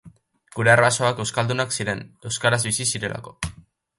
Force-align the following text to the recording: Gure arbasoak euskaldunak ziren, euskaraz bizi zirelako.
Gure 0.53 0.71
arbasoak 0.75 1.21
euskaldunak 1.25 1.77
ziren, 1.77 2.03
euskaraz 2.31 2.61
bizi 2.71 2.91
zirelako. 2.95 3.37